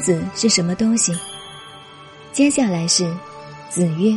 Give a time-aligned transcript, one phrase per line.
[0.00, 1.12] 子是什么东西？
[2.32, 3.04] 接下来是
[3.68, 4.14] 子曰：“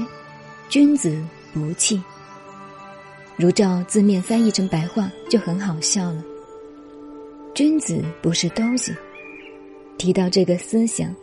[0.69, 1.23] 君子
[1.53, 2.01] 不器。”
[3.37, 6.23] 如照字面翻译成白话，就很好笑了。
[7.55, 8.95] 君子不是东西。
[9.97, 11.13] 提到这个思想，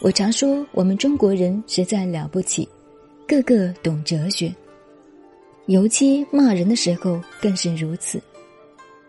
[0.00, 2.68] 我常说我们中国人实在了不起，
[3.26, 4.54] 个个懂哲学。
[5.66, 8.20] 尤其骂人的时候更是如此。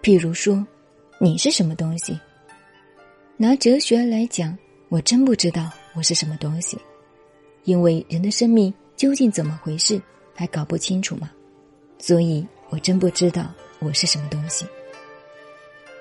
[0.01, 0.65] 譬如说
[1.19, 2.17] ：“你是什么东西？”
[3.37, 4.57] 拿哲学来讲。
[4.89, 6.77] 我真不知道我是什么东西，
[7.63, 9.99] 因为人的生命究竟怎么回事
[10.33, 11.29] 还搞不清楚嘛，
[11.97, 14.65] 所以我真不知道我是什么东西。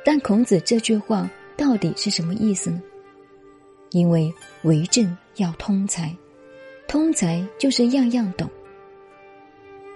[0.05, 2.83] 但孔子这句话到底是什么意思呢？
[3.91, 6.15] 因为为政要通才，
[6.87, 8.49] 通才就是样样懂。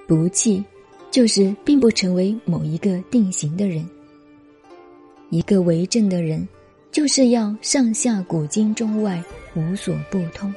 [0.07, 0.65] 不器，
[1.10, 3.87] 就是并不成为某一个定型的人。
[5.29, 6.49] 一个为政的人。
[6.90, 9.22] 就是要上下古今中外
[9.54, 10.52] 无所不通。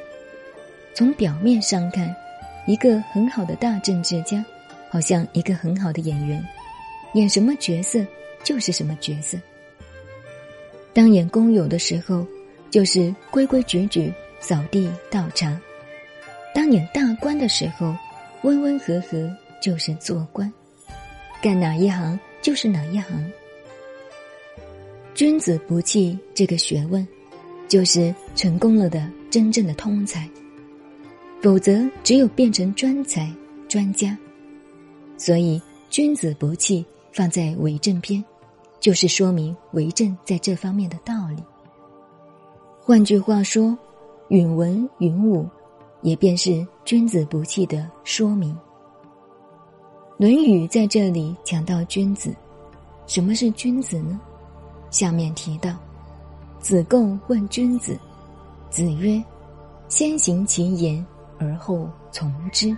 [0.94, 2.14] 从表面上看，
[2.66, 4.44] 一个很好的大政治家，
[4.90, 6.44] 好像一个很好的演员，
[7.14, 8.06] 演什么角色
[8.44, 9.38] 就是什么角色。
[10.94, 12.26] 当演工友的时候，
[12.70, 15.52] 就是规规矩矩扫地倒茶；
[16.54, 17.96] 当演大官的时候，
[18.42, 19.30] 温温和和
[19.62, 20.52] 就是做官，
[21.42, 23.32] 干哪一行就是哪一行。
[25.22, 27.08] 君子不器这个学问，
[27.68, 30.28] 就是成功了的真正的通才。
[31.44, 33.32] 否则，只有变成专才、
[33.70, 34.18] 专家。
[35.20, 35.62] 所以，
[35.92, 38.26] 君子不器放在为政篇，
[38.80, 41.44] 就是说明为政在这方面的道理。
[42.80, 43.78] 换句话说，
[44.30, 45.48] 允文允武，
[46.02, 48.52] 也便是君子不器的说明。
[50.18, 52.34] 《论语》在这里讲到君子，
[53.06, 54.20] 什么是君子呢？
[54.92, 55.76] 下面提到，
[56.60, 57.98] 子贡问君子，
[58.70, 59.24] 子曰
[59.88, 61.04] ：“先行其言，
[61.40, 62.78] 而后从之。”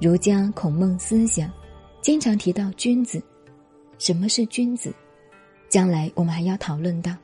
[0.00, 1.50] 儒家孔孟思想
[2.00, 3.22] 经常提到君子，
[3.98, 4.92] 什么是君子？
[5.68, 7.14] 将来我们还要讨论到，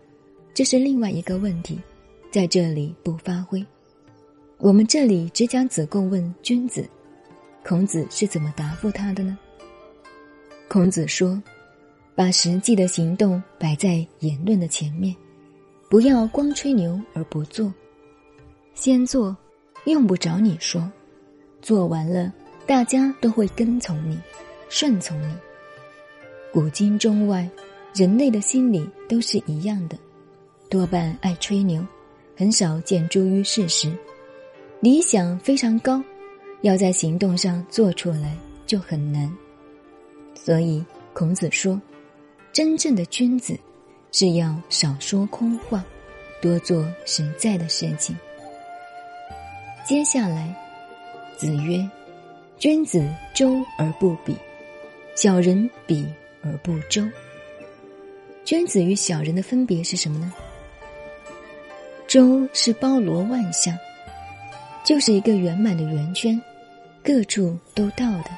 [0.52, 1.80] 这是另外一个问题，
[2.30, 3.64] 在这里不发挥。
[4.58, 6.86] 我们这里只讲子贡问君子，
[7.64, 9.38] 孔子是怎么答复他的呢？
[10.68, 11.42] 孔子说。
[12.16, 15.14] 把实际的行动摆在言论的前面，
[15.88, 17.72] 不要光吹牛而不做。
[18.72, 19.36] 先做，
[19.86, 20.80] 用不着你说；
[21.60, 22.32] 做完了，
[22.66, 24.16] 大家都会跟从你，
[24.68, 25.34] 顺从你。
[26.52, 27.50] 古今中外，
[27.94, 29.98] 人类的心理都是一样的，
[30.70, 31.84] 多半爱吹牛，
[32.36, 33.92] 很少见诸于事实。
[34.78, 36.00] 理想非常高，
[36.62, 39.28] 要在行动上做出来就很难。
[40.32, 41.80] 所以孔子说。
[42.54, 43.58] 真正的君子，
[44.12, 45.84] 是要少说空话，
[46.40, 48.16] 多做实在的事情。
[49.84, 50.54] 接下来，
[51.36, 51.84] 子曰
[52.56, 53.04] ：“君子
[53.34, 54.36] 周而不比，
[55.16, 56.06] 小人比
[56.44, 57.02] 而不周。”
[58.46, 60.32] 君子与小人的分别是什么呢？
[62.06, 63.76] 周是包罗万象，
[64.84, 66.40] 就是一个圆满的圆圈，
[67.02, 68.30] 各处都到的。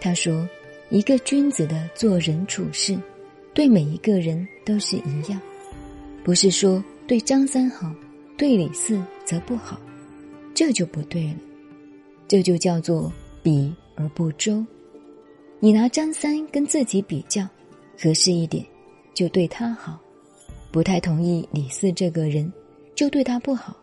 [0.00, 0.48] 他说。
[0.90, 2.98] 一个君子的做人处事，
[3.54, 5.40] 对每一个人都是一样，
[6.24, 7.94] 不是说对张三好，
[8.36, 9.80] 对李四则不好，
[10.52, 11.36] 这就不对了。
[12.26, 13.12] 这就叫做
[13.42, 14.64] 比而不周。
[15.60, 17.46] 你拿张三跟自己比较，
[17.96, 18.64] 合适一点，
[19.14, 19.94] 就对他好；
[20.72, 22.52] 不太同意李四这个人，
[22.96, 23.76] 就对他不好。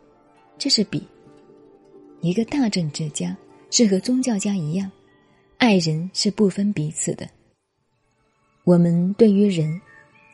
[0.58, 1.02] 这是比。
[2.20, 3.38] 一个大政治家
[3.70, 4.92] 是和宗教家一样。
[5.58, 7.28] 爱人是不分彼此的。
[8.64, 9.82] 我们对于人，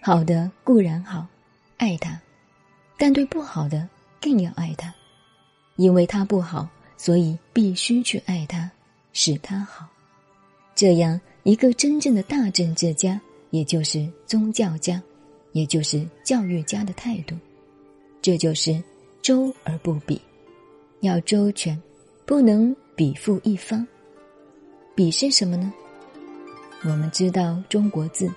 [0.01, 1.25] 好的固然好，
[1.77, 2.19] 爱他；
[2.97, 3.87] 但对不好的
[4.21, 4.93] 更要爱他，
[5.77, 6.67] 因为他不好，
[6.97, 8.69] 所以必须去爱他，
[9.13, 9.87] 使他好。
[10.75, 13.19] 这样，一个真正的大政治家，
[13.51, 15.01] 也就是宗教家，
[15.53, 17.35] 也就是教育家的态度，
[18.21, 18.83] 这就是
[19.21, 20.21] 周而不比，
[20.99, 21.81] 要周全，
[22.25, 23.87] 不能比附一方。
[24.95, 25.73] 比是什么呢？
[26.83, 28.31] 我们知道中国字，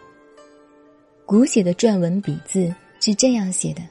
[1.26, 3.82] 古写的篆文笔字是这样写的：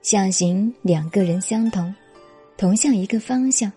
[0.00, 1.94] 象形两个人相同，
[2.56, 3.70] 同向一个方向；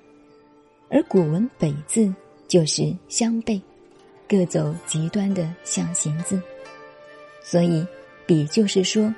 [0.89, 2.13] 而古文北字
[2.47, 3.61] 就是相背，
[4.25, 6.41] 各走极端的象形字。
[7.43, 7.85] 所以，
[8.25, 9.13] 比就是说，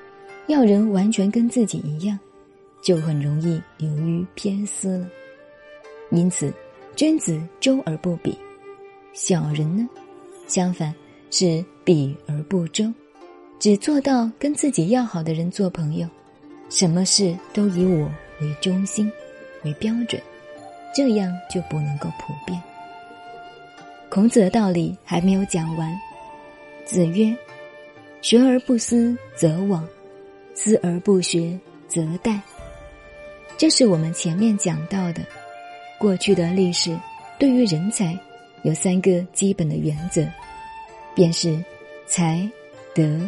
[0.47, 2.17] 要人完全跟自己一样，
[2.81, 5.07] 就很容易流于偏私了。
[6.09, 6.51] 因此，
[6.95, 8.35] 君子周而不比。
[9.13, 9.87] 小人呢，
[10.47, 10.93] 相反
[11.31, 12.93] 是比而不争，
[13.59, 16.07] 只做到跟自己要好的人做朋友，
[16.69, 18.09] 什么事都以我
[18.41, 19.11] 为中心
[19.63, 20.21] 为标准，
[20.95, 22.61] 这样就不能够普遍。
[24.09, 25.99] 孔子的道理还没有讲完。
[26.85, 27.35] 子曰
[28.21, 29.83] ：“学而不思则罔，
[30.55, 32.39] 思而不学则殆。”
[33.57, 35.21] 这是我们前面讲到的，
[35.99, 36.97] 过去的历史
[37.37, 38.17] 对于人才
[38.63, 40.25] 有三个基本的原则，
[41.15, 41.63] 便是
[42.05, 42.49] 才、
[42.93, 43.19] 德、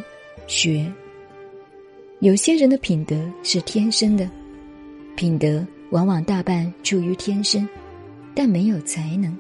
[0.48, 0.92] 学。
[2.20, 4.30] 有些人的品德是天生的，
[5.16, 7.68] 品德往往大半出于天生，
[8.36, 9.36] 但没有才能。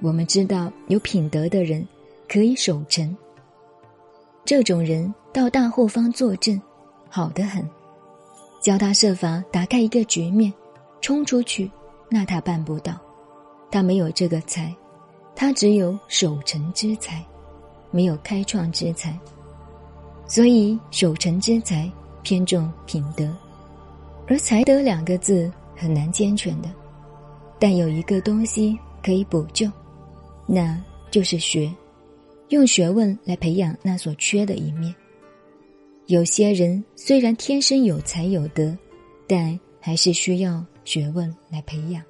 [0.00, 1.86] 我们知道有品德的人
[2.28, 3.16] 可以守城，
[4.44, 6.60] 这种人到大后方坐镇，
[7.08, 7.68] 好得很。
[8.60, 10.52] 教他设法打开一个局面，
[11.00, 11.68] 冲出去，
[12.08, 12.96] 那他办不到，
[13.72, 14.72] 他没有这个才，
[15.34, 17.24] 他只有守成之才，
[17.90, 19.18] 没有开创之才。
[20.26, 21.90] 所以守成之才
[22.22, 23.28] 偏重品德，
[24.26, 26.70] 而才德两个字很难兼全的，
[27.58, 29.70] 但有一个东西可以补救。
[30.46, 30.80] 那
[31.10, 31.70] 就是学，
[32.48, 34.94] 用学问来培养那所缺的一面。
[36.06, 38.76] 有些人虽然天生有才有德，
[39.26, 42.02] 但还是需要学问来培养。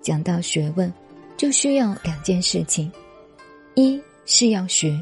[0.00, 0.92] 讲到学问，
[1.38, 2.90] 就需要两件事情：
[3.76, 4.98] 一是要学，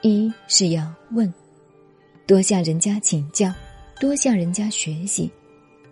[0.00, 1.30] 一是要问，
[2.24, 3.52] 多向人家请教，
[3.98, 5.28] 多向人家学习，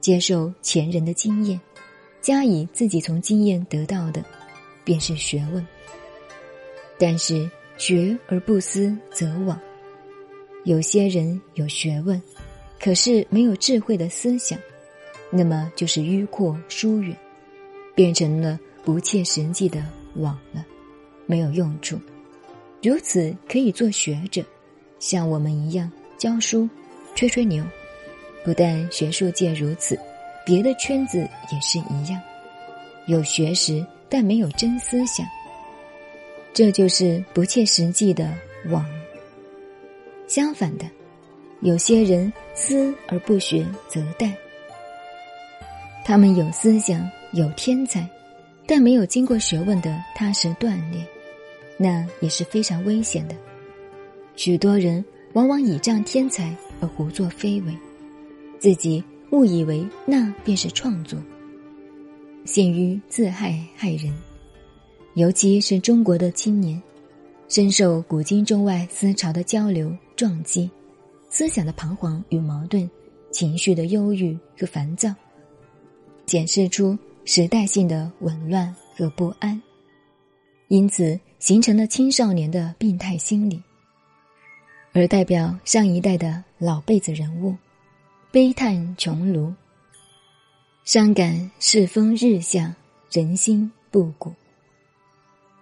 [0.00, 1.60] 接受前人的经验，
[2.20, 4.24] 加以自己从经验得到的。
[4.84, 5.66] 便是学问，
[6.96, 9.54] 但是学而不思则罔。
[10.64, 12.22] 有些人有学问，
[12.80, 14.58] 可是没有智慧的思想，
[15.30, 17.14] 那么就是迂阔疏远，
[17.94, 20.64] 变成了不切实际的网了，
[21.26, 22.00] 没有用处。
[22.82, 24.42] 如此可以做学者，
[24.98, 26.66] 像我们一样教书、
[27.14, 27.62] 吹吹牛。
[28.42, 29.94] 不但学术界如此，
[30.46, 32.18] 别的圈子也是一样，
[33.08, 33.86] 有学识。
[34.08, 35.26] 但没有真思想，
[36.54, 38.32] 这就是不切实际的
[38.70, 38.82] 妄。
[40.26, 40.86] 相反的，
[41.60, 44.32] 有些人思而不学则殆。
[46.06, 48.08] 他们有思想、有天才，
[48.70, 51.06] 但没有经过学问的踏实锻炼，
[51.78, 53.34] 那也是非常危险的。
[54.36, 57.74] 许多人往往倚仗天才而胡作非为，
[58.58, 61.18] 自己误以为那便是创作。
[62.44, 64.12] 陷于自害害人，
[65.14, 66.80] 尤其是中国的青年，
[67.48, 70.70] 深受古今中外思潮的交流撞击，
[71.30, 72.88] 思想的彷徨与矛盾，
[73.30, 75.14] 情绪的忧郁和烦躁，
[76.26, 76.96] 显示出
[77.30, 79.60] 时代性的紊乱和不安，
[80.68, 83.62] 因此形成了青少年的病态心理，
[84.94, 87.54] 而代表上一代的老辈子人物，
[88.30, 89.52] 悲叹穷庐。
[90.84, 92.74] 伤感世风日下，
[93.10, 94.32] 人心不古。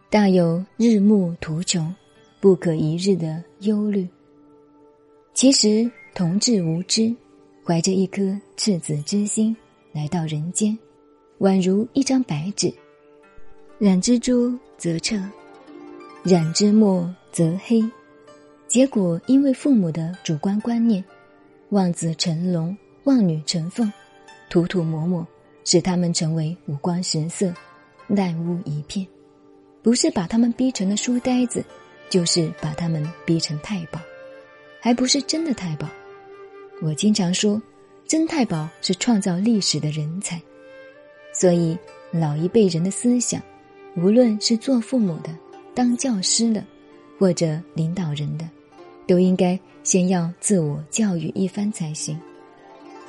[0.09, 1.93] 大有日暮途穷，
[2.39, 4.07] 不可一日的忧虑。
[5.35, 7.12] 其实同志无知，
[7.65, 9.55] 怀着一颗赤子之心
[9.91, 10.79] 来到人间，
[11.38, 12.73] 宛如一张白纸，
[13.79, 15.17] 染之朱则澈，
[16.23, 17.85] 染之墨则黑。
[18.66, 21.05] 结果因为父母的主观观念，
[21.69, 23.93] 望子成龙，望女成凤。
[24.49, 25.26] 涂涂抹抹，
[25.64, 27.52] 使他们成为五光十色、
[28.07, 29.07] 烂污一片。
[29.83, 31.62] 不是把他们逼成了书呆子，
[32.09, 34.00] 就是把他们逼成太保，
[34.81, 35.87] 还不是真的太保。
[36.81, 37.61] 我经常说，
[38.07, 40.40] 真太保是创造历史的人才。
[41.38, 41.76] 所以，
[42.11, 43.43] 老一辈人的思想，
[43.95, 45.28] 无论是做父母的、
[45.75, 46.64] 当教师的，
[47.19, 48.49] 或者领导人的，
[49.07, 52.19] 都应该先要自我教育一番才行。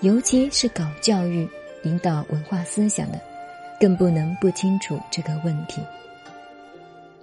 [0.02, 1.48] 尤其是搞教育、
[1.84, 3.22] 引导文化思想的，
[3.80, 5.82] 更不能不清楚这个问题。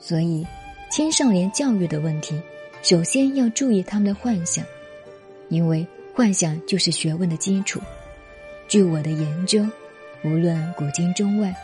[0.01, 0.47] 所以，
[0.91, 2.41] 青少年教育的问题，
[2.83, 4.65] 首先要注意他们的幻想，
[5.51, 7.79] 因为幻想就是学问的基础。
[8.69, 9.67] 据我的研究，
[10.25, 11.55] 无论古今中外，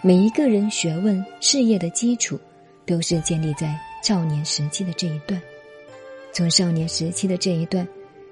[0.00, 2.38] 每一个人学问事业的基础，
[2.86, 5.40] 都是建立在少年时期的这一段。
[6.32, 7.86] 从少年时期的这一段，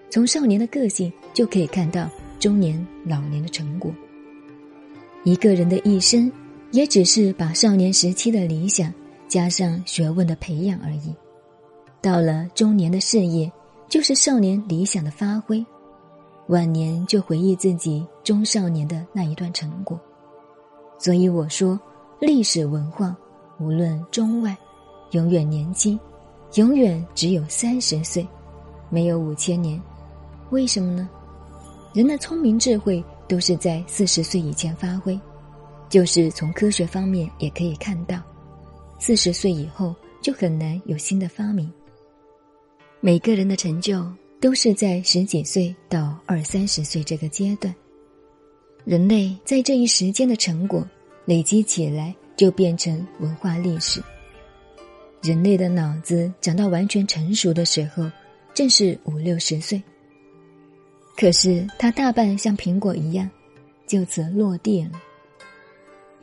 [0.09, 2.09] 从少年的个性就可以看到。
[2.39, 3.95] 中年、老年的成果，
[5.23, 6.31] 一个人的一生，
[6.73, 8.93] 也只是把少年时期的理想
[9.29, 11.15] 加上学问的培养而已。
[12.01, 13.49] 到了中年的事业，
[13.89, 15.65] 就是少年理想的发挥；
[16.49, 20.01] 晚年就回忆自己中少年的那一段成果。
[20.99, 21.79] 所以我说，
[22.21, 23.17] 历史文化
[23.59, 24.57] 无论中外，
[25.11, 25.99] 永远年轻，
[26.55, 28.27] 永远只有三十岁，
[28.89, 29.81] 没有五千年。
[30.51, 31.09] 为什么呢？
[31.93, 35.19] 人的聪明智慧都是在四十岁以前发挥，
[35.89, 38.19] 就是从科学方面也可以看到，
[38.99, 41.71] 四十岁以后就很难有新的发明。
[43.01, 44.07] 每个人的成就
[44.41, 47.75] 都是在十几岁到二三十岁这个阶段，
[48.85, 50.85] 人类在这一时间的成果
[51.25, 54.03] 累积起来，就变成文化历史。
[55.23, 58.11] 人类的脑子长到完全成熟的时候，
[58.53, 59.81] 正是五六十岁。
[61.17, 63.31] 可是它大半像苹果一样，
[63.87, 64.91] 就此落地了。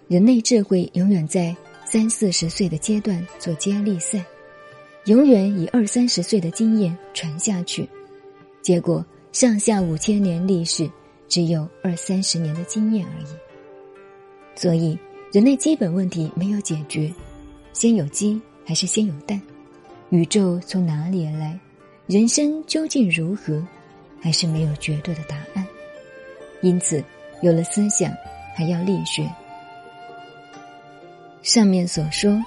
[0.09, 4.21] 人类智慧永远在三四十岁的阶段做接力赛，
[5.05, 7.87] 永远以二三十岁的经验传下去，
[8.61, 10.89] 结果上下五千年历史
[11.29, 13.27] 只有二三十年的经验而已。
[14.55, 14.99] 所以，
[15.31, 17.09] 人类基本问题没有解决，
[17.71, 18.41] 先有鸡。
[18.65, 19.41] 还是先有蛋，
[20.11, 21.59] 宇宙从哪里而来？
[22.05, 23.65] 人生究竟如何？
[24.21, 25.65] 还是没有绝对的答案。
[26.61, 27.03] 因此，
[27.41, 28.13] 有了思想，
[28.55, 29.27] 还要力学。
[31.41, 32.39] 上面所说，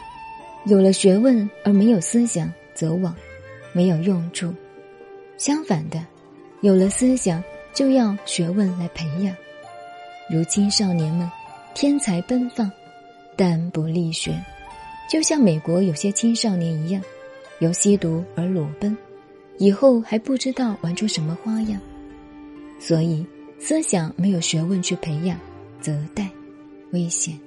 [0.65, 3.13] 有了学问而没有思想，则枉，
[3.73, 4.55] 没有用处。
[5.39, 6.07] 相反的，
[6.61, 9.35] 有了思想，就要学问来培养。
[10.31, 11.31] 如青少年们，
[11.75, 12.71] 天才奔放，
[13.37, 14.33] 但不力学。
[15.11, 17.03] 就像美国有些青少年一样，
[17.59, 18.97] 由吸毒而裸奔，
[19.59, 21.81] 以后还不知道玩出什么花样。
[22.81, 23.27] 所以，
[23.59, 25.39] 思想没有学问去培养，
[25.81, 26.27] 则殆
[26.93, 27.39] 危险。